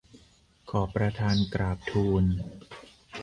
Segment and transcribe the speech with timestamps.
[0.69, 2.23] ขอประธานกราบทูล